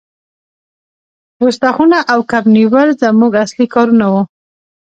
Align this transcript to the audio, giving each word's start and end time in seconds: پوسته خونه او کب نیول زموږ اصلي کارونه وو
پوسته 1.37 1.69
خونه 1.75 1.99
او 2.13 2.19
کب 2.31 2.43
نیول 2.55 2.89
زموږ 3.03 3.31
اصلي 3.43 3.65
کارونه 3.73 4.05
وو 4.11 4.21